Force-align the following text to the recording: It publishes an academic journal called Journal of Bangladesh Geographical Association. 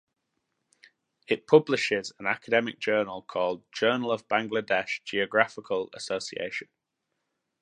It 1.27 1.45
publishes 1.45 2.11
an 2.17 2.25
academic 2.25 2.79
journal 2.79 3.21
called 3.21 3.63
Journal 3.71 4.11
of 4.11 4.27
Bangladesh 4.27 5.03
Geographical 5.03 5.91
Association. 5.93 6.69